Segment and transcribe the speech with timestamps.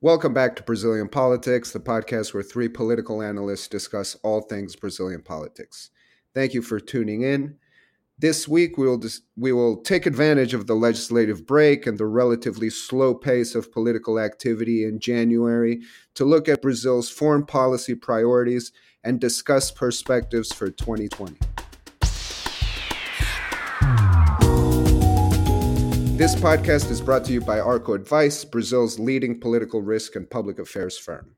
[0.00, 5.22] Welcome back to Brazilian Politics, the podcast where three political analysts discuss all things Brazilian
[5.22, 5.90] politics.
[6.32, 7.56] Thank you for tuning in.
[8.16, 12.06] This week, we will, dis- we will take advantage of the legislative break and the
[12.06, 15.82] relatively slow pace of political activity in January
[16.14, 18.70] to look at Brazil's foreign policy priorities
[19.02, 21.40] and discuss perspectives for 2020.
[26.18, 30.58] This podcast is brought to you by Arko Advice, Brazil's leading political risk and public
[30.58, 31.36] affairs firm.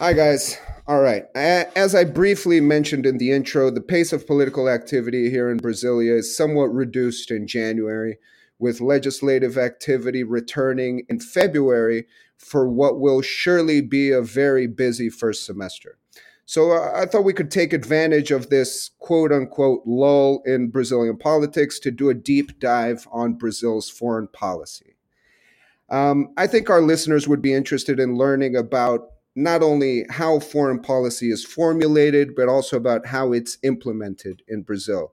[0.00, 0.58] Hi, guys.
[0.88, 1.26] All right.
[1.36, 6.18] As I briefly mentioned in the intro, the pace of political activity here in Brasilia
[6.18, 8.18] is somewhat reduced in January,
[8.58, 15.46] with legislative activity returning in February for what will surely be a very busy first
[15.46, 15.96] semester.
[16.46, 21.18] So uh, I thought we could take advantage of this quote unquote lull in Brazilian
[21.18, 24.94] politics to do a deep dive on Brazil's foreign policy.
[25.90, 30.80] Um, I think our listeners would be interested in learning about not only how foreign
[30.80, 35.12] policy is formulated, but also about how it's implemented in Brazil.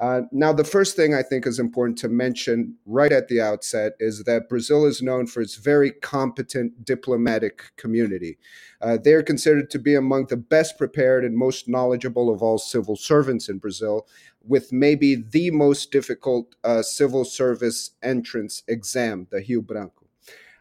[0.00, 3.94] Uh, now, the first thing I think is important to mention right at the outset
[3.98, 8.38] is that Brazil is known for its very competent diplomatic community.
[8.80, 12.58] Uh, they are considered to be among the best prepared and most knowledgeable of all
[12.58, 14.06] civil servants in Brazil,
[14.46, 20.06] with maybe the most difficult uh, civil service entrance exam, the Rio Branco.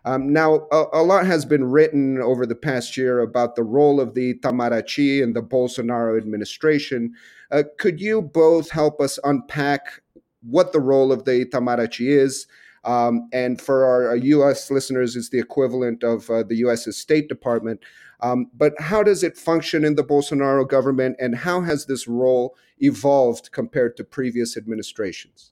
[0.04, 4.00] Um, now, a, a, lot has been written over the past year about the role
[4.00, 7.14] of the Itamaraty and the Bolsonaro administration.
[7.52, 10.02] Uh, could you both help us unpack
[10.42, 12.48] what the role of the Itamaraty is?
[12.84, 14.72] Um, and for our, U.S.
[14.72, 17.82] listeners, it's the equivalent of uh, the U.S.'s State Department.
[18.22, 22.56] Um, but how does it function in the Bolsonaro government, and how has this role
[22.80, 25.52] evolved compared to previous administrations?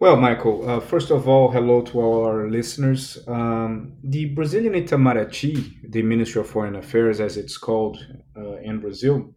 [0.00, 3.18] Well, Michael, uh, first of all, hello to all our listeners.
[3.28, 8.04] Um, the Brazilian Itamaraty, the Ministry of Foreign Affairs, as it's called
[8.36, 9.33] uh, in Brazil,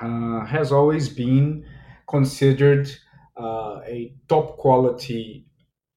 [0.00, 1.64] uh, has always been
[2.08, 2.90] considered
[3.36, 5.46] uh, a top quality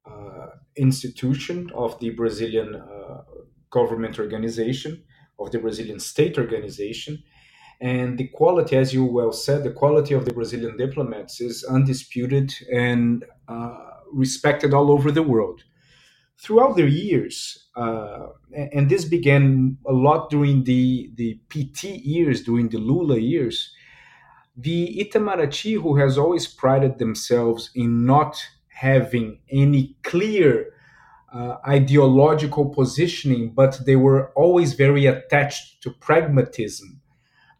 [0.06, 3.22] uh, institution of the Brazilian uh,
[3.70, 5.04] government organization,
[5.40, 7.24] of the Brazilian state organization.
[7.80, 12.54] And the quality, as you well said, the quality of the Brazilian diplomats is undisputed
[12.72, 13.78] and uh,
[14.14, 15.64] respected all over the world.
[16.40, 22.70] Throughout the years, uh, and this began a lot during the, the PT years, during
[22.70, 23.74] the Lula years,
[24.56, 30.74] the Itamaraty, who has always prided themselves in not having any clear
[31.34, 37.02] uh, ideological positioning, but they were always very attached to pragmatism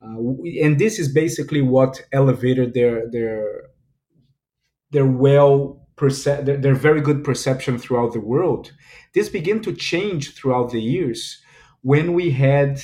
[0.04, 0.18] uh,
[0.62, 3.64] and this is basically what elevated their their
[4.90, 8.72] their well perce- their, their very good perception throughout the world.
[9.14, 11.42] This began to change throughout the years
[11.82, 12.82] when we had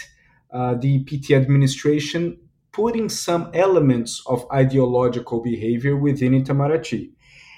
[0.51, 2.39] uh, the PT administration
[2.77, 7.09] putting some elements of ideological behavior within Itamaraty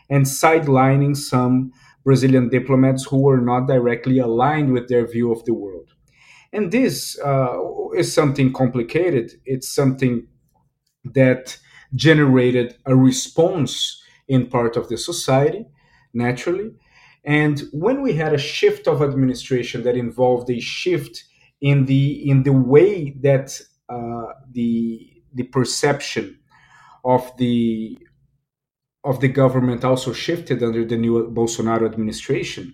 [0.09, 1.71] and sidelining some
[2.05, 5.89] Brazilian diplomats who were not directly aligned with their view of the world.
[6.53, 7.57] And this uh,
[7.95, 9.33] is something complicated.
[9.45, 10.25] It's something
[11.03, 11.57] that
[11.93, 15.65] generated a response in part of the society,
[16.13, 16.71] naturally.
[17.25, 21.25] And when we had a shift of administration that involved a shift
[21.59, 23.59] in the in the way that
[24.51, 26.39] the the perception
[27.03, 27.97] of the
[29.03, 32.73] of the government also shifted under the new Bolsonaro administration,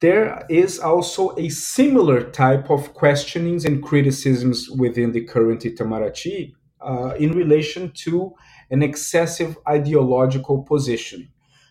[0.00, 7.14] there is also a similar type of questionings and criticisms within the current Itamaraty uh,
[7.18, 8.32] in relation to
[8.70, 11.28] an excessive ideological position.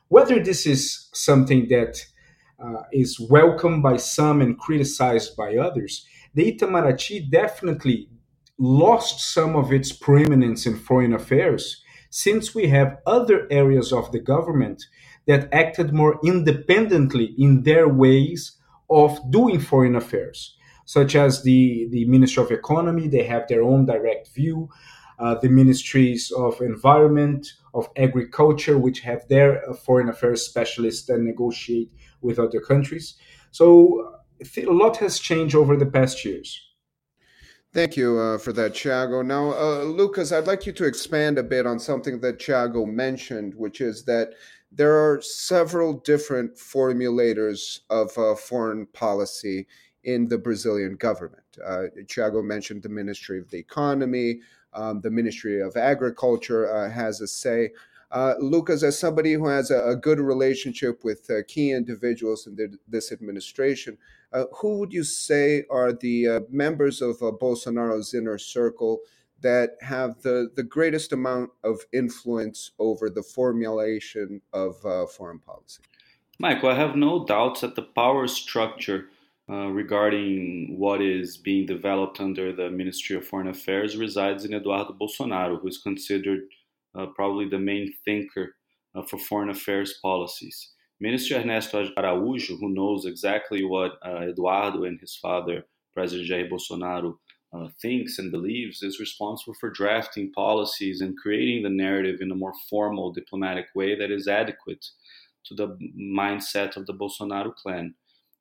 [0.10, 1.98] Whether this is something that
[2.64, 8.10] uh, is welcomed by some and criticized by others, the Itamaraty definitely
[8.58, 14.20] lost some of its preeminence in foreign affairs since we have other areas of the
[14.20, 14.84] government
[15.28, 18.58] that acted more independently in their ways
[18.90, 20.56] of doing foreign affairs,
[20.86, 24.70] such as the, the Ministry of Economy, they have their own direct view,
[25.20, 31.20] uh, the ministries of environment, of agriculture, which have their uh, foreign affairs specialists that
[31.20, 33.16] negotiate with other countries.
[33.52, 34.22] So
[34.56, 36.67] a lot has changed over the past years.
[37.78, 39.24] Thank you uh, for that, Thiago.
[39.24, 43.54] Now, uh, Lucas, I'd like you to expand a bit on something that Thiago mentioned,
[43.54, 44.32] which is that
[44.72, 49.68] there are several different formulators of uh, foreign policy
[50.04, 51.44] in the Brazilian government.
[51.64, 51.84] Uh,
[52.42, 54.40] mentioned the Ministry of the Economy,
[54.74, 57.70] um, the Ministry of Agriculture uh, has a say.
[58.10, 62.56] Uh, Lucas, as somebody who has a, a good relationship with uh, key individuals in
[62.56, 64.00] the, this administration,
[64.34, 69.00] uh, who would you say are the uh, members of uh, Bolsonaro's inner circle
[69.42, 75.82] that have the, the greatest amount of influence over the formulation of uh, foreign policy?
[76.40, 79.10] Michael, I have no doubts that the power structure
[79.50, 84.94] uh, regarding what is being developed under the Ministry of Foreign Affairs resides in Eduardo
[84.94, 86.42] Bolsonaro, who is considered
[87.16, 88.56] probably the main thinker
[89.08, 90.74] for foreign affairs policies.
[91.00, 95.64] Minister Ernesto Araújo, who knows exactly what uh, Eduardo and his father,
[95.94, 97.18] President Jair Bolsonaro,
[97.54, 102.36] uh, thinks and believes, is responsible for drafting policies and creating the narrative in a
[102.36, 104.86] more formal diplomatic way that is adequate
[105.46, 107.94] to the mindset of the Bolsonaro clan.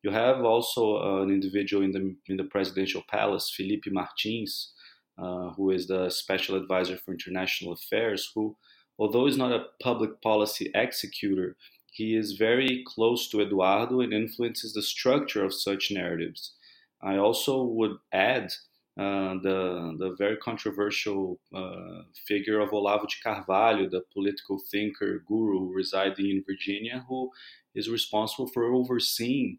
[0.02, 4.72] You have also uh, an individual in the in the presidential palace, Felipe Martins,
[5.18, 8.56] uh, who is the special advisor for international affairs, who,
[8.98, 11.56] although is not a public policy executor,
[11.96, 16.52] he is very close to Eduardo and influences the structure of such narratives.
[17.02, 18.52] I also would add
[18.98, 25.72] uh, the, the very controversial uh, figure of Olavo de Carvalho, the political thinker guru
[25.72, 27.31] residing in Virginia, who
[27.75, 29.58] is responsible for overseeing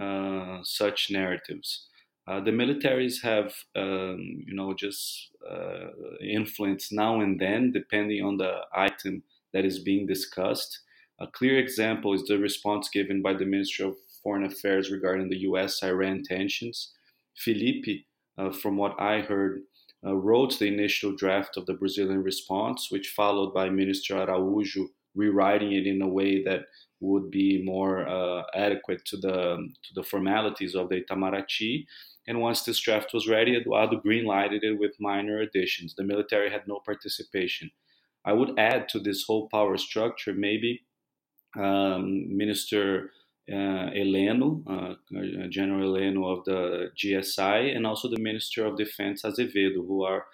[0.00, 1.88] uh, such narratives.
[2.26, 5.88] Uh, the militaries have, um, you know, just uh,
[6.22, 9.22] influence now and then, depending on the item
[9.52, 10.80] that is being discussed.
[11.20, 15.38] A clear example is the response given by the Ministry of Foreign Affairs regarding the
[15.40, 15.82] U.S.
[15.82, 16.92] Iran tensions.
[17.36, 18.06] Felipe
[18.36, 19.62] uh, from what I heard,
[20.04, 25.72] uh, wrote the initial draft of the Brazilian response, which followed by Minister Araújo rewriting
[25.72, 26.62] it in a way that
[27.00, 31.86] would be more uh, adequate to the to the formalities of the Itamaraty.
[32.26, 35.94] And once this draft was ready, Eduardo greenlighted it with minor additions.
[35.94, 37.70] The military had no participation.
[38.24, 40.82] I would add to this whole power structure maybe
[41.56, 43.10] um, Minister
[43.50, 43.90] uh,
[44.66, 50.02] uh, uh, General Heleno of the GSI, and also the Minister of Defense Azevedo, who
[50.02, 50.24] are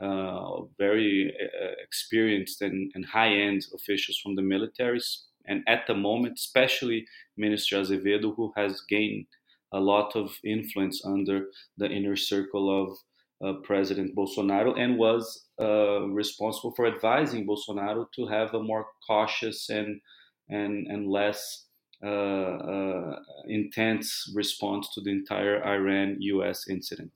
[0.00, 5.22] uh, very uh, experienced and, and high end officials from the militaries.
[5.46, 7.06] And at the moment, especially
[7.36, 9.26] Minister Azevedo, who has gained
[9.72, 11.46] a lot of influence under
[11.76, 12.98] the inner circle of
[13.44, 15.46] uh, President Bolsonaro and was
[16.12, 20.00] responsible for advising Bolsonaro to have a more cautious and
[20.50, 21.66] and, and less
[22.02, 23.16] uh, uh,
[23.46, 27.12] intense response to the entire Iran US incident.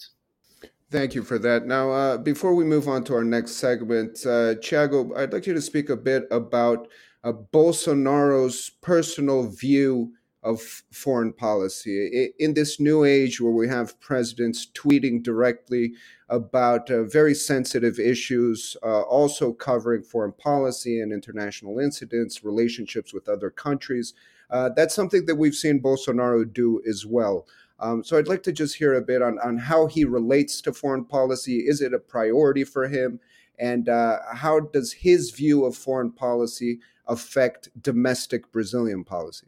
[0.91, 1.67] Thank you for that.
[1.67, 5.55] Now, uh, before we move on to our next segment, uh, Thiago, I'd like you
[5.55, 6.89] to speak a bit about
[7.25, 10.13] uh, Bolsonaro's personal view
[10.45, 12.31] of foreign policy.
[12.39, 15.95] In this new age where we have presidents tweeting directly
[16.29, 23.29] about uh, very sensitive issues, uh, also covering foreign policy and international incidents, relationships with
[23.29, 24.13] other countries,
[24.51, 27.47] uh, that's something that we've seen Bolsonaro do as well.
[27.81, 30.73] Um, so I'd like to just hear a bit on, on how he relates to
[30.73, 31.61] foreign policy.
[31.61, 33.19] Is it a priority for him?
[33.59, 39.47] And uh, how does his view of foreign policy affect domestic Brazilian policy?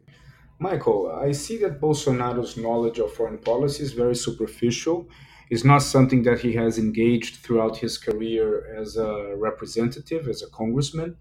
[0.59, 5.07] Michael, I see that Bolsonaro's knowledge of foreign policy is very superficial.
[5.49, 10.49] It's not something that he has engaged throughout his career as a representative, as a
[10.49, 11.15] congressman.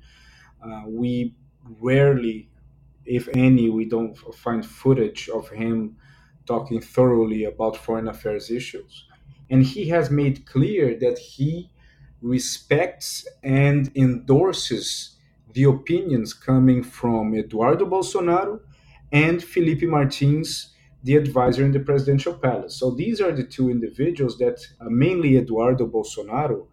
[0.63, 1.35] Uh, we
[1.81, 2.49] rarely
[3.07, 5.97] if any, we don't find footage of him
[6.47, 9.07] talking thoroughly about foreign affairs issues.
[9.49, 11.71] And he has made clear that he
[12.21, 15.17] respects and endorses
[15.53, 18.61] the opinions coming from Eduardo Bolsonaro
[19.13, 22.77] and Felipe Martins, the advisor in the presidential palace.
[22.77, 26.67] So these are the two individuals that, uh, mainly Eduardo Bolsonaro,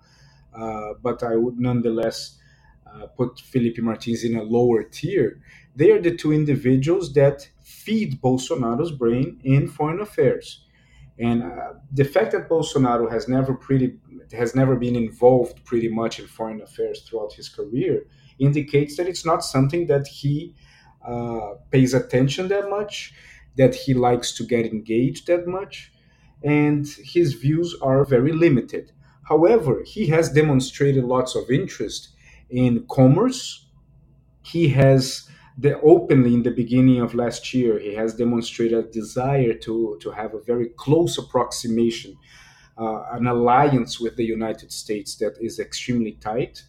[0.55, 2.39] uh, but I would nonetheless
[2.87, 5.41] uh, put Felipe Martins in a lower tier
[5.75, 10.65] they are the two individuals that feed Bolsonaro's brain in foreign affairs.
[11.17, 13.97] And uh, the fact that Bolsonaro has never pretty
[14.31, 18.07] has never been involved pretty much in foreign affairs throughout his career
[18.39, 20.55] indicates that it's not something that he
[21.07, 23.13] uh, pays attention that much,
[23.57, 25.91] that he likes to get engaged that much,
[26.43, 28.91] and his views are very limited.
[29.23, 32.09] However, he has demonstrated lots of interest
[32.49, 33.67] in commerce.
[34.41, 39.53] He has the, openly in the beginning of last year, he has demonstrated a desire
[39.53, 42.17] to, to have a very close approximation,
[42.77, 46.63] uh, an alliance with the United States that is extremely tight.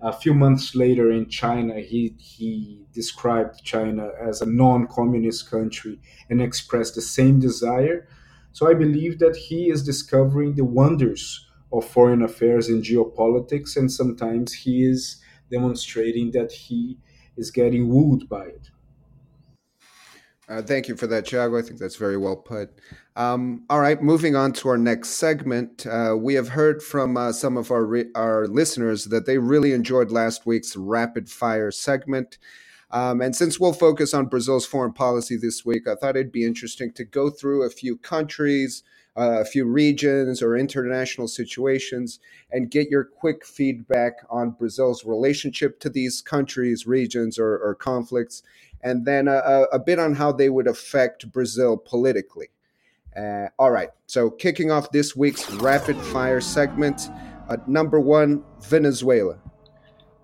[0.00, 6.00] A few months later in China, he, he described China as a non communist country
[6.30, 8.06] and expressed the same desire.
[8.52, 13.90] So I believe that he is discovering the wonders of foreign affairs and geopolitics, and
[13.90, 16.98] sometimes he is demonstrating that he
[17.36, 18.70] is getting wooed by it.
[20.48, 21.58] Uh, thank you for that, Thiago.
[21.58, 22.70] I think that's very well put.
[23.16, 25.86] Um, all right, moving on to our next segment.
[25.86, 29.72] Uh, we have heard from uh, some of our re- our listeners that they really
[29.72, 32.38] enjoyed last week's rapid fire segment.
[32.90, 36.46] Um, and since we'll focus on Brazil's foreign policy this week, I thought it'd be
[36.46, 38.82] interesting to go through a few countries,
[39.18, 42.20] a few regions, or international situations
[42.52, 48.42] and get your quick feedback on Brazil's relationship to these countries, regions, or, or conflicts,
[48.82, 52.48] and then a, a, bit on how they would affect Brazil politically.
[53.16, 57.10] Uh, all right, so kicking off this week's rapid fire segment,
[57.48, 59.38] uh, number one, Venezuela.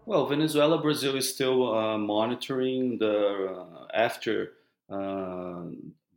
[0.07, 4.53] Well, Venezuela, Brazil is still uh, monitoring the uh, after
[4.89, 5.63] uh,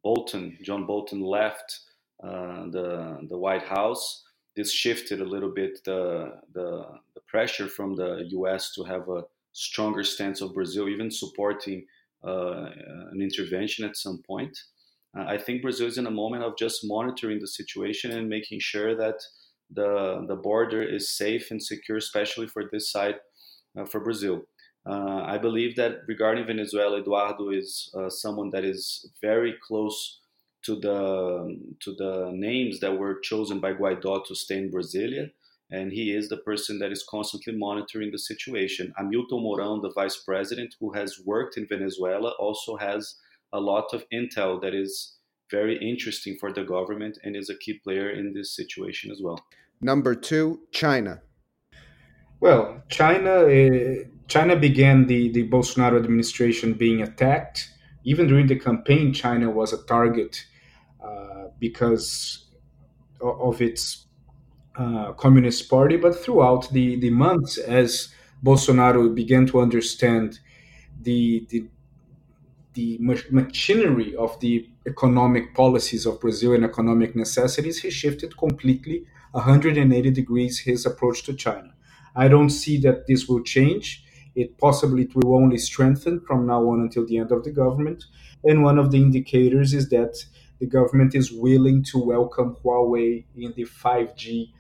[0.03, 4.23] Bolton, John Bolton left uh, the the White House.
[4.55, 6.83] This shifted a little bit the, the,
[7.13, 8.73] the pressure from the U.S.
[8.73, 9.21] to have a
[9.51, 11.85] stronger stance of Brazil, even supporting
[12.25, 12.65] uh,
[13.11, 14.57] an intervention at some point.
[15.15, 18.59] Uh, I think Brazil is in a moment of just monitoring the situation and making
[18.59, 19.19] sure that
[19.69, 23.15] the the border is safe and secure, especially for this side
[23.77, 24.47] uh, for Brazil.
[24.89, 30.21] Uh, I believe that regarding Venezuela, Eduardo is uh, someone that is very close
[30.63, 35.31] to the to the names that were chosen by Guaido to stay in Brasilia,
[35.71, 38.93] and he is the person that is constantly monitoring the situation.
[38.97, 43.15] Hamilton Mourão, the vice president, who has worked in Venezuela, also has
[43.53, 45.17] a lot of intel that is
[45.49, 49.39] very interesting for the government and is a key player in this situation as well.
[49.79, 51.21] Number two, China.
[52.39, 57.71] Well, China uh, China began the, the Bolsonaro administration being attacked.
[58.07, 60.33] Even during the campaign, China was a target
[61.03, 62.47] uh, because
[63.21, 64.07] of its
[64.77, 65.97] uh, Communist Party.
[65.97, 70.39] But throughout the, the months, as Bolsonaro began to understand
[71.01, 71.67] the, the,
[72.73, 72.97] the
[73.31, 80.59] machinery of the economic policies of Brazil and economic necessities, he shifted completely 180 degrees
[80.59, 81.73] his approach to China.
[82.15, 84.03] I don't see that this will change.
[84.37, 88.03] It possibly it will only strengthen from now on until the end of the government.
[88.43, 90.15] And one of the indicators is that
[90.59, 94.51] the government is willing to welcome Huawei in the 5G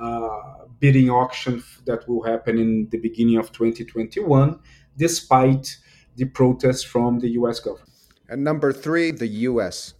[0.00, 4.60] uh, bidding auction that will happen in the beginning of 2021,
[4.96, 5.76] despite
[6.14, 7.90] the protests from the US government.
[8.28, 9.94] And number three, the US.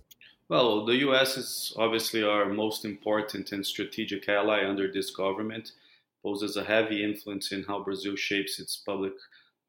[0.49, 5.73] Well, the US is obviously our most important and strategic ally under this government
[6.27, 9.13] poses a heavy influence in how Brazil shapes its public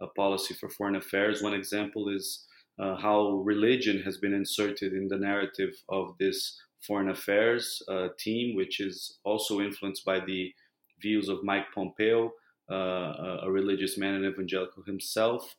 [0.02, 1.44] uh, policy for foreign affairs.
[1.44, 2.48] One example is
[2.80, 8.56] uh, how religion has been inserted in the narrative of this foreign affairs uh, team,
[8.56, 10.52] which is also influenced by the
[11.00, 12.32] views of Mike Pompeo,
[12.72, 15.56] uh, a religious man and evangelical himself.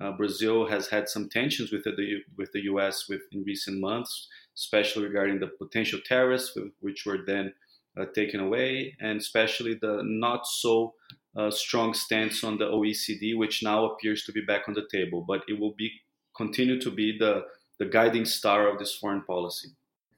[0.00, 3.08] Uh, Brazil has had some tensions with the with the U.S.
[3.08, 7.65] With in recent months, especially regarding the potential terrorists, which were then uh,
[8.04, 10.94] taken away, and especially the not so
[11.36, 15.24] uh, strong stance on the OECD, which now appears to be back on the table.
[15.26, 15.90] But it will be
[16.36, 17.44] continue to be the
[17.78, 19.68] the guiding star of this foreign policy.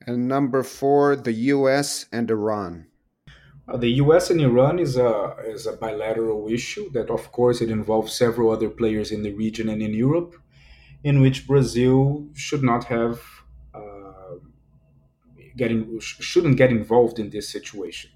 [0.07, 2.07] And number four, the U.S.
[2.13, 2.87] and Iran.
[3.69, 4.31] Uh, the U.S.
[4.31, 8.71] and Iran is a is a bilateral issue that, of course, it involves several other
[8.71, 10.35] players in the region and in Europe,
[11.05, 13.21] in which Brazil should not have
[15.59, 18.11] getting shouldn't get involved in this situation.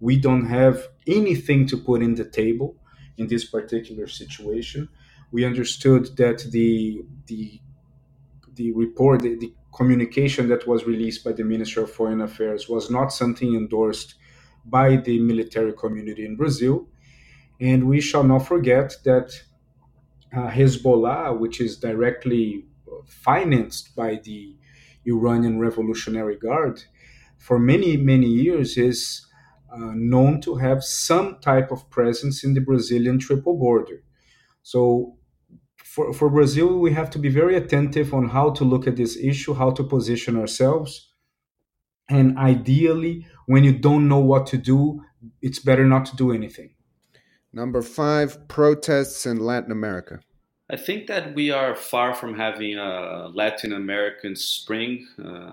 [0.00, 2.76] We don't have anything to put in the table
[3.16, 4.88] in this particular situation.
[5.30, 7.60] We understood that the the
[8.58, 12.90] the report, the, the communication that was released by the Minister of Foreign Affairs was
[12.90, 14.16] not something endorsed
[14.66, 16.88] by the military community in Brazil.
[17.60, 19.30] And we shall not forget that
[20.36, 22.66] uh, Hezbollah, which is directly
[23.06, 24.56] financed by the
[25.08, 26.84] Iranian Revolutionary Guard,
[27.38, 29.26] for many, many years is
[29.72, 34.02] uh, known to have some type of presence in the Brazilian triple border.
[34.62, 35.16] So,
[35.76, 39.16] for, for Brazil, we have to be very attentive on how to look at this
[39.16, 41.12] issue, how to position ourselves.
[42.10, 45.02] And ideally, when you don't know what to do,
[45.40, 46.74] it's better not to do anything.
[47.52, 50.20] Number five, protests in Latin America.
[50.70, 55.52] I think that we are far from having a Latin American spring, uh,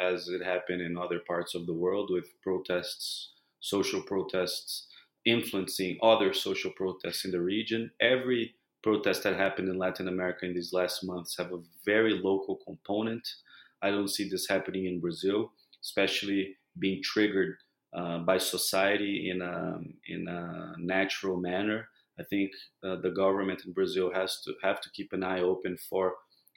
[0.00, 4.88] as it happened in other parts of the world with protests, social protests,
[5.24, 7.90] influencing other social protests in the region.
[8.00, 12.56] Every protest that happened in Latin America in these last months have a very local
[12.66, 13.28] component.
[13.82, 15.52] I don't see this happening in Brazil,
[15.84, 17.56] especially being triggered
[17.96, 21.88] uh, by society in a, in a natural manner
[22.20, 22.50] I think
[22.84, 26.14] uh, the government in Brazil has to have to keep an eye open for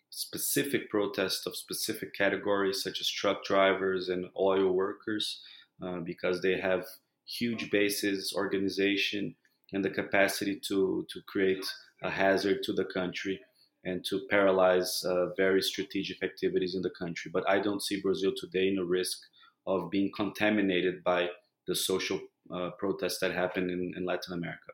[0.10, 5.42] specific protests of specific categories, such as truck drivers and oil workers,
[5.82, 6.86] uh, because they have
[7.26, 9.36] huge bases, organization,
[9.72, 11.66] and the capacity to, to create
[12.04, 13.40] a hazard to the country
[13.86, 17.32] and to paralyze uh, very strategic activities in the country.
[17.34, 19.18] But I don't see Brazil today in a risk
[19.66, 21.30] of being contaminated by
[21.68, 22.20] the social
[22.54, 24.74] uh, protests that happen in, in Latin America.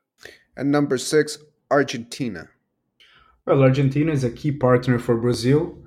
[0.57, 1.37] And number six,
[1.69, 2.49] Argentina.
[3.45, 5.77] Well, Argentina is a key partner for Brazil.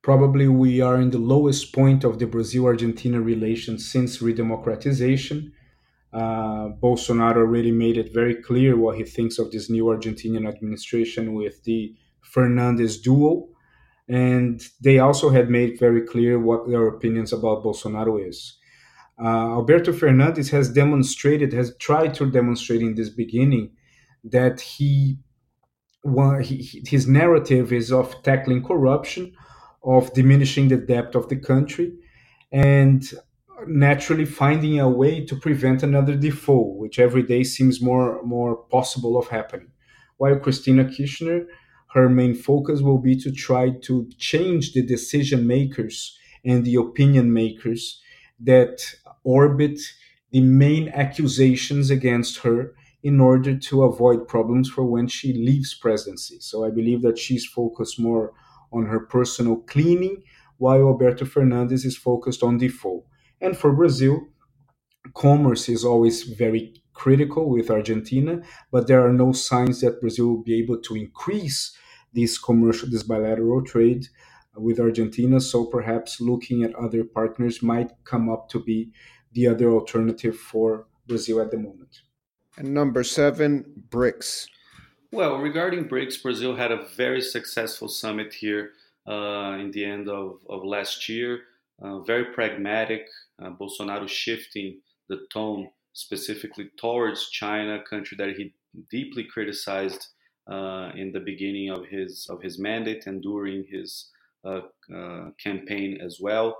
[0.00, 5.50] Probably we are in the lowest point of the Brazil Argentina relations since redemocratization.
[6.12, 11.34] Uh, Bolsonaro already made it very clear what he thinks of this new Argentinian administration
[11.34, 13.48] with the Fernandez duo.
[14.08, 18.56] And they also had made very clear what their opinions about Bolsonaro is.
[19.20, 23.72] Uh, Alberto Fernandez has demonstrated, has tried to demonstrate in this beginning
[24.24, 25.18] that he,
[26.42, 29.32] he his narrative is of tackling corruption,
[29.84, 31.92] of diminishing the debt of the country,
[32.50, 33.12] and
[33.66, 39.18] naturally finding a way to prevent another default, which every day seems more more possible
[39.18, 39.68] of happening.
[40.16, 41.46] While Cristina Kirchner,
[41.94, 47.32] her main focus will be to try to change the decision makers and the opinion
[47.32, 48.00] makers
[48.40, 48.78] that
[49.24, 49.78] orbit
[50.30, 56.38] the main accusations against her in order to avoid problems for when she leaves presidency.
[56.40, 58.32] So I believe that she's focused more
[58.72, 60.22] on her personal cleaning,
[60.58, 63.04] while Alberto Fernandez is focused on default.
[63.40, 64.20] And for Brazil,
[65.14, 68.40] commerce is always very critical with Argentina,
[68.70, 71.76] but there are no signs that Brazil will be able to increase
[72.12, 74.06] this commercial, this bilateral trade
[74.54, 75.40] with Argentina.
[75.40, 78.92] So perhaps looking at other partners might come up to be
[79.32, 82.02] the other alternative for Brazil at the moment.
[82.56, 84.48] And number seven, BRICS.
[85.10, 88.72] Well, regarding BRICS, Brazil had a very successful summit here
[89.06, 91.40] uh, in the end of, of last year.
[91.82, 93.08] Uh, very pragmatic.
[93.42, 98.54] Uh, Bolsonaro shifting the tone specifically towards China, a country that he
[98.90, 100.08] deeply criticized
[100.50, 104.10] uh, in the beginning of his of his mandate and during his
[104.44, 104.60] uh,
[104.94, 106.56] uh, campaign as well.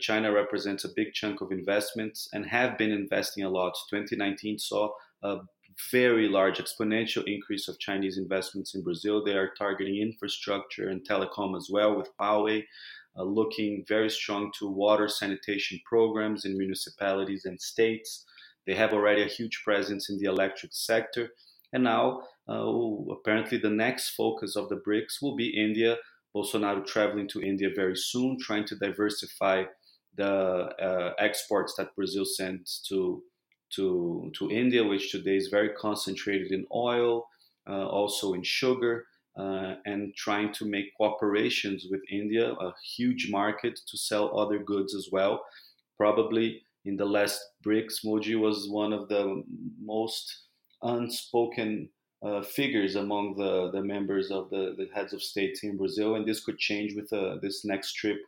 [0.00, 3.74] China represents a big chunk of investments and have been investing a lot.
[3.90, 4.90] 2019 saw
[5.24, 5.38] a
[5.90, 9.24] very large exponential increase of Chinese investments in Brazil.
[9.24, 12.64] They are targeting infrastructure and telecom as well with Huawei.
[13.16, 18.24] Uh, looking very strong to water sanitation programs in municipalities and states.
[18.66, 21.30] They have already a huge presence in the electric sector.
[21.72, 22.66] And now, uh,
[23.12, 25.96] apparently, the next focus of the BRICS will be India,
[26.34, 29.64] Bolsonaro traveling to India very soon, trying to diversify
[30.16, 33.22] the uh, exports that Brazil sends to
[33.76, 37.26] to to India, which today is very concentrated in oil,
[37.68, 39.06] uh, also in sugar,
[39.38, 44.94] uh, and trying to make cooperations with India, a huge market to sell other goods
[44.94, 45.44] as well.
[45.96, 49.42] Probably in the last BRICS, Modi was one of the
[49.82, 50.44] most
[50.82, 51.88] unspoken
[52.24, 56.26] uh, figures among the, the members of the, the heads of states in Brazil, and
[56.26, 58.18] this could change with uh, this next trip,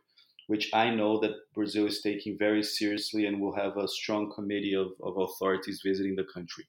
[0.47, 4.75] which I know that Brazil is taking very seriously and will have a strong committee
[4.75, 6.65] of, of authorities visiting the country.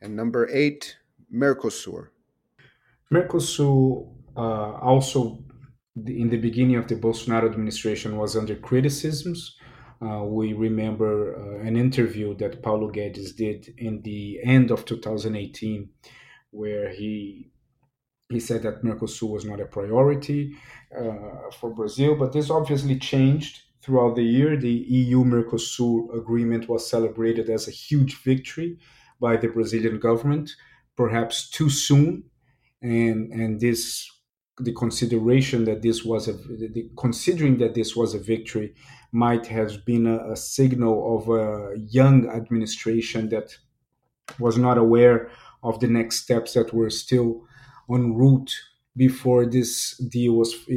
[0.00, 0.96] And number eight,
[1.32, 2.08] Mercosur.
[3.12, 5.44] Mercosur uh, also,
[6.06, 9.56] in the beginning of the Bolsonaro administration, was under criticisms.
[10.00, 15.88] Uh, we remember uh, an interview that Paulo Guedes did in the end of 2018
[16.50, 17.50] where he
[18.30, 20.54] he said that Mercosur was not a priority
[20.96, 24.56] uh, for Brazil, but this obviously changed throughout the year.
[24.56, 28.78] The EU Mercosur agreement was celebrated as a huge victory
[29.20, 30.54] by the Brazilian government,
[30.96, 32.24] perhaps too soon,
[32.82, 34.10] and and this
[34.60, 38.74] the consideration that this was a the, considering that this was a victory
[39.12, 43.56] might have been a, a signal of a young administration that
[44.38, 45.30] was not aware
[45.62, 47.47] of the next steps that were still
[47.90, 48.52] en route
[48.96, 50.72] before this deal was it,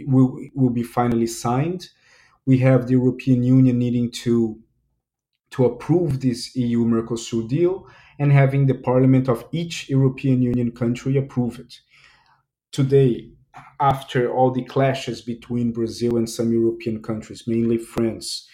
[0.00, 1.90] it will, will be finally signed.
[2.46, 4.58] We have the European Union needing to
[5.50, 7.86] to approve this EU Mercosur deal
[8.18, 11.80] and having the parliament of each European Union country approve it.
[12.70, 13.30] Today,
[13.80, 18.48] after all the clashes between Brazil and some European countries, mainly France,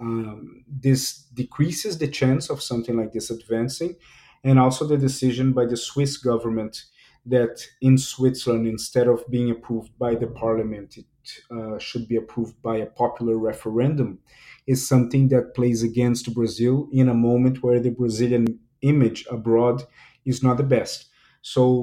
[0.00, 3.94] um, this decreases the chance of something like this advancing
[4.42, 6.84] and also the decision by the Swiss government
[7.26, 11.06] that in Switzerland, instead of being approved by the parliament, it
[11.50, 14.18] uh, should be approved by a popular referendum,
[14.66, 19.82] is something that plays against Brazil in a moment where the Brazilian image abroad
[20.24, 21.08] is not the best.
[21.42, 21.82] So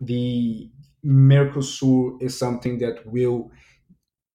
[0.00, 0.70] the
[1.04, 3.50] Mercosur is something that will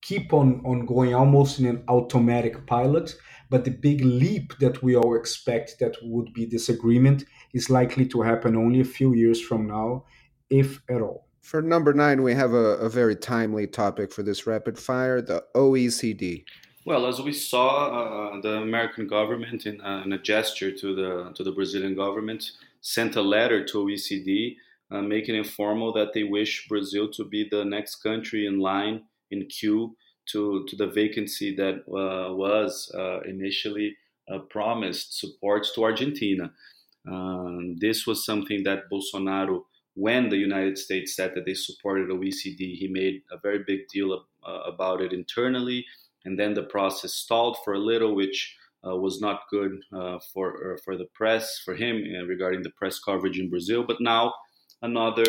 [0.02, 3.16] keep on, on going almost in an automatic pilot.
[3.52, 8.06] But the big leap that we all expect that would be this agreement is likely
[8.08, 10.06] to happen only a few years from now,
[10.50, 11.28] if at all.
[11.42, 15.44] For number nine, we have a, a very timely topic for this rapid fire the
[15.54, 16.46] OECD.
[16.86, 21.10] Well, as we saw, uh, the American government, in, uh, in, a gesture to the
[21.36, 24.56] to the Brazilian government, sent a letter to OECD
[24.92, 29.04] uh, making it formal that they wish Brazil to be the next country in line
[29.32, 29.96] in queue
[30.32, 33.96] to to the vacancy that uh, was uh, initially
[34.32, 36.52] uh, promised support to Argentina.
[37.08, 39.64] Um, this was something that Bolsonaro,
[39.96, 44.14] when the United States said that they supported OECD, he made a very big deal
[44.14, 45.86] of, about it internally
[46.26, 48.56] and then the process stalled for a little, which
[48.88, 51.96] uh, was not good uh, for for the press for him
[52.28, 53.84] regarding the press coverage in Brazil.
[53.84, 54.34] But now
[54.82, 55.26] another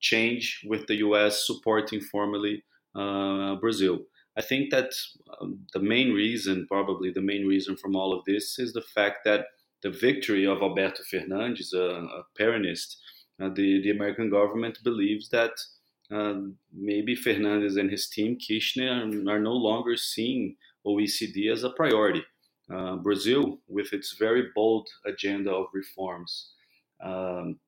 [0.00, 1.46] change with the U.S.
[1.46, 2.64] supporting formally
[2.94, 4.00] Brazil.
[4.36, 4.92] I think that
[5.40, 9.18] um, the main reason, probably the main reason from all of this, is the fact
[9.24, 9.46] that
[9.82, 12.96] the victory of Alberto Fernandez, a, a Peronist,
[13.40, 15.52] uh, the the American government believes that
[16.10, 16.34] uh,
[16.72, 22.22] maybe Fernandez and his team, Kirchner, are no longer seeing OECD as a priority.
[22.72, 26.52] Uh, Brazil, with its very bold agenda of reforms,
[27.02, 27.58] um,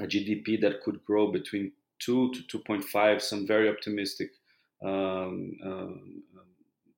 [0.00, 4.30] a GDP that could grow between 2 to 2.5, some very optimistic
[4.86, 6.22] um, um,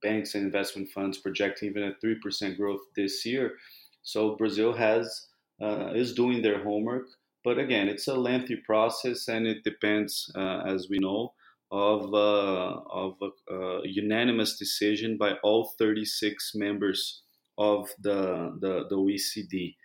[0.03, 3.55] banks and investment funds projecting even a 3% growth this year.
[4.03, 5.27] So Brazil has
[5.61, 7.07] uh, is doing their homework
[7.45, 11.33] but again, it's a lengthy process, and it depends, uh, as we know,
[11.71, 17.23] of uh, of a, a, unanimous decision by all 36 members
[17.57, 19.77] of the the, the OECD.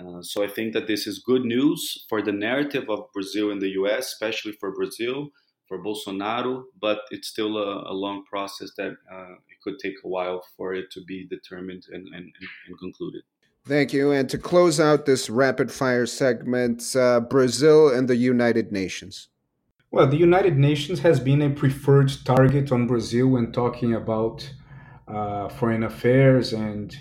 [0.00, 3.58] Uh, so I think that this is good news for the narrative of Brazil in
[3.58, 5.28] the U.S., especially for Brazil,
[5.66, 6.64] for Bolsonaro.
[6.80, 10.74] But it's still a, a long process that uh, it could take a while for
[10.74, 12.32] it to be determined and, and,
[12.66, 13.22] and concluded.
[13.64, 14.10] Thank you.
[14.10, 19.28] And to close out this rapid fire segment, uh, Brazil and the United Nations.
[19.92, 24.50] Well, the United Nations has been a preferred target on Brazil when talking about
[25.06, 26.96] uh, foreign affairs, and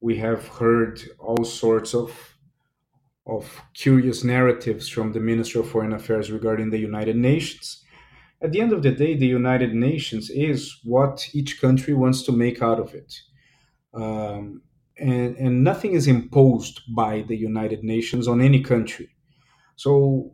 [0.00, 2.31] we have heard all sorts of
[3.26, 7.82] of curious narratives from the Minister of Foreign Affairs regarding the United Nations.
[8.42, 12.32] At the end of the day, the United Nations is what each country wants to
[12.32, 13.14] make out of it.
[13.94, 14.62] Um,
[14.98, 19.10] and, and nothing is imposed by the United Nations on any country.
[19.76, 20.32] So,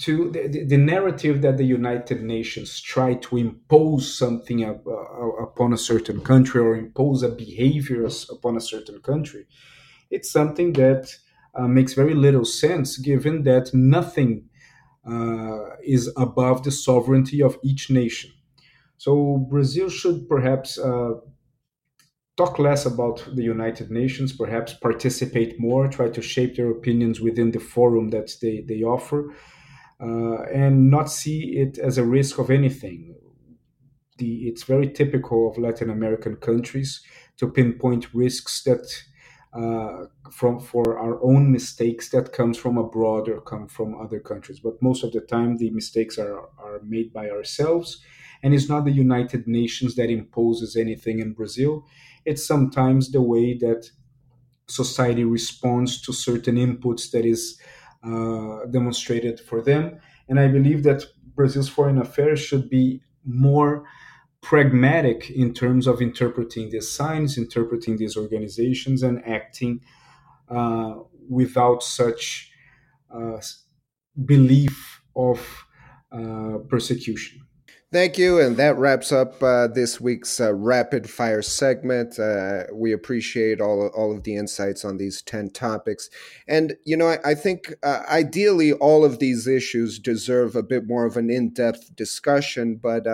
[0.00, 5.72] to the, the narrative that the United Nations try to impose something up, uh, upon
[5.72, 9.46] a certain country or impose a behavior upon a certain country,
[10.10, 11.12] it's something that
[11.54, 14.44] uh, makes very little sense given that nothing
[15.08, 18.30] uh, is above the sovereignty of each nation.
[18.96, 21.14] So Brazil should perhaps uh,
[22.36, 27.50] talk less about the United Nations, perhaps participate more, try to shape their opinions within
[27.50, 29.34] the forum that they, they offer,
[30.00, 33.16] uh, and not see it as a risk of anything.
[34.18, 37.00] The, it's very typical of Latin American countries
[37.38, 38.86] to pinpoint risks that
[39.52, 44.60] uh, from for our own mistakes that comes from abroad or come from other countries.
[44.60, 48.00] But most of the time, the mistakes are, are made by ourselves,
[48.42, 51.84] and it's not the United Nations that imposes anything in Brazil
[52.28, 53.90] it's sometimes the way that
[54.68, 57.58] society responds to certain inputs that is
[58.04, 59.98] uh, demonstrated for them.
[60.28, 63.84] And I believe that Brazil's foreign affairs should be more
[64.42, 69.80] pragmatic in terms of interpreting these signs, interpreting these organizations, and acting
[70.48, 70.94] uh,
[71.28, 72.50] without such
[73.14, 73.40] uh,
[74.24, 75.64] belief of
[76.12, 77.42] uh, persecution.
[77.90, 78.38] Thank you.
[78.38, 82.18] And that wraps up uh, this week's uh, rapid fire segment.
[82.18, 86.10] Uh, we appreciate all, all of the insights on these 10 topics.
[86.46, 91.06] And, you know, I, I think ideally all of these issues deserve a bit more
[91.06, 92.76] of an in depth discussion.
[92.76, 93.06] But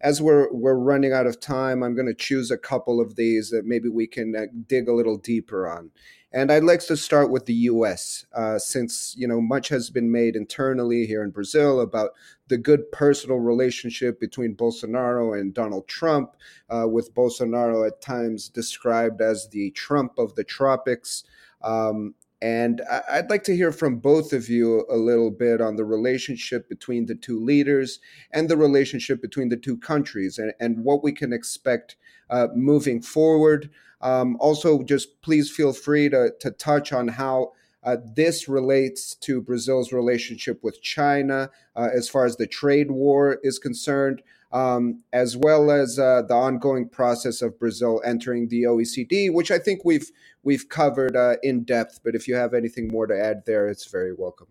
[0.00, 3.50] as we're, we're running out of time, I'm going to choose a couple of these
[3.50, 5.90] that maybe we can uh, dig a little deeper on.
[6.30, 10.12] And I'd like to start with the U.S., uh, since you know much has been
[10.12, 12.10] made internally here in Brazil about
[12.48, 16.36] the good personal relationship between Bolsonaro and Donald Trump,
[16.68, 21.24] uh, with Bolsonaro at times described as the Trump of the tropics.
[21.62, 25.84] Um, and I'd like to hear from both of you a little bit on the
[25.84, 28.00] relationship between the two leaders
[28.32, 31.96] and the relationship between the two countries and, and what we can expect
[32.30, 33.70] uh, moving forward.
[34.00, 37.52] Um, also, just please feel free to, to touch on how
[37.84, 43.38] Uh, this relates to Brazil's relationship with China uh, as far as the trade war
[43.42, 49.32] is concerned, um, as well as uh, the ongoing process of Brazil entering the OECD,
[49.32, 50.10] which I think we've
[50.42, 52.00] we've covered uh, in depth.
[52.04, 54.48] But if you have anything more to add there, it's very welcome.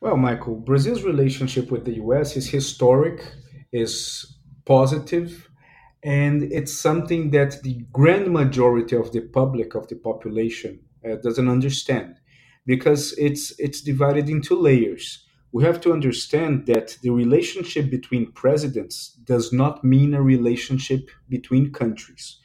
[0.00, 2.36] Well, Michael, Brazil's relationship with the U.S.
[2.36, 3.24] is historic,
[3.72, 5.48] is positive,
[6.02, 11.48] and it's something that the grand majority of the public of the population uh, doesn't
[11.48, 12.16] understand
[12.66, 19.16] because it's it's divided into layers we have to understand that the relationship between presidents
[19.32, 22.40] does not mean a relationship between countries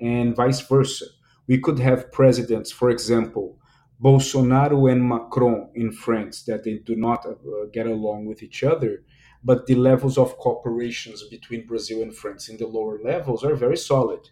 [0.00, 1.06] and vice versa
[1.46, 3.58] we could have presidents for example
[4.02, 7.34] bolsonaro and macron in france that they do not uh,
[7.72, 9.04] get along with each other
[9.44, 13.76] but the levels of cooperations between Brazil and France in the lower levels are very
[13.76, 14.30] solid.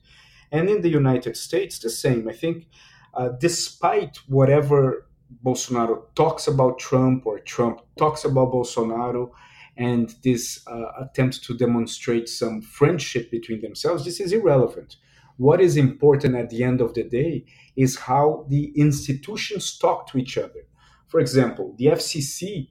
[0.50, 2.28] And in the United States, the same.
[2.28, 2.66] I think,
[3.14, 5.06] uh, despite whatever
[5.44, 9.30] Bolsonaro talks about Trump or Trump talks about Bolsonaro,
[9.76, 14.96] and this uh, attempt to demonstrate some friendship between themselves, this is irrelevant.
[15.38, 20.18] What is important at the end of the day is how the institutions talk to
[20.18, 20.66] each other.
[21.08, 22.68] For example, the FCC,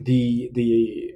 [0.00, 1.14] the the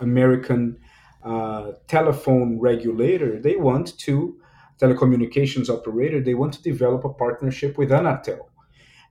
[0.00, 0.78] American
[1.24, 4.38] uh, telephone regulator, they want to
[4.80, 8.40] telecommunications operator, they want to develop a partnership with Anatel.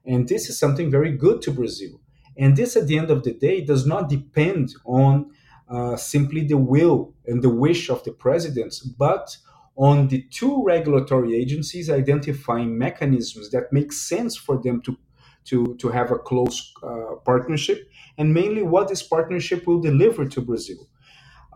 [0.08, 2.00] And this is something very good to Brazil.
[2.36, 5.30] And this, at the end of the day, does not depend on
[5.68, 9.36] uh, simply the will and the wish of the presidents, but
[9.76, 14.96] on the two regulatory agencies identifying mechanisms that make sense for them to
[15.44, 20.42] to, to have a close uh, partnership, and mainly what this partnership will deliver to
[20.42, 20.86] Brazil.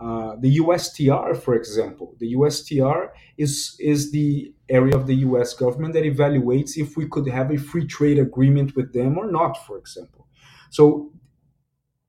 [0.02, 5.54] Uh, the USTR, for example, the USTR is is the area of the U.S.
[5.54, 9.64] government that evaluates if we could have a free trade agreement with them or not,
[9.64, 10.26] for example.
[10.70, 11.12] So,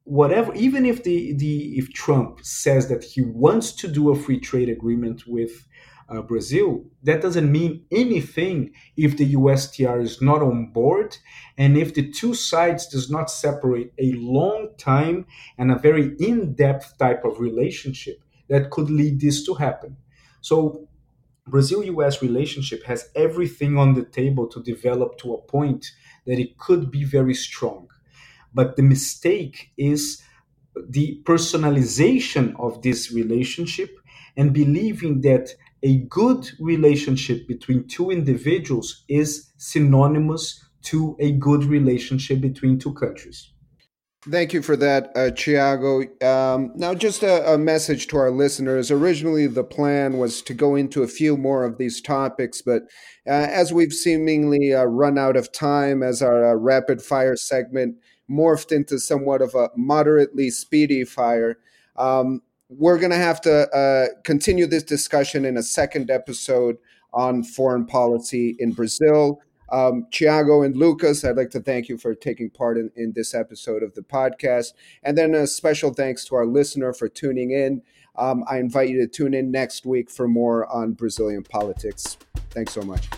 [0.06, 4.40] whatever, even if the the if Trump says that he wants to do a free
[4.40, 5.68] trade agreement with
[6.10, 11.18] uh, Brazil, that doesn't mean anything if the USTR is not on board
[11.58, 15.26] and if the two sides does not separate a long time
[15.58, 19.98] and a very in-depth type of relationship that could lead this to happen.
[20.42, 20.88] So
[21.48, 25.92] Brazil-US relationship has everything on the table to develop to a point
[26.26, 27.88] that it could be very strong.
[28.54, 30.22] But the mistake is
[30.76, 33.98] the personalization of this relationship
[34.38, 35.50] and believing that
[35.84, 43.54] a good relationship between two individuals is synonymous to a good relationship between two countries.
[44.30, 46.24] Thank you for that, uh, Thiago.
[46.24, 48.90] Um, now, just a, a, message to our listeners.
[48.90, 52.84] Originally, the plan was to go into a few more of these topics, but
[53.28, 57.98] uh, as we've seemingly uh, run out of time, as our uh, rapid fire segment
[58.32, 61.58] morphed into somewhat of a moderately speedy fire,
[61.98, 62.42] um,
[62.78, 66.78] we're going to have to uh, continue this discussion in a second episode
[67.14, 69.42] on foreign policy in Brazil.
[69.72, 73.34] Um, Thiago and Lucas, I'd like to thank you for taking part in, in this
[73.34, 74.74] episode of the podcast.
[75.04, 77.82] And then a special thanks to our listener for tuning in.
[78.16, 82.18] Um, I invite you to tune in next week for more on Brazilian politics.
[82.52, 83.10] Thanks so much.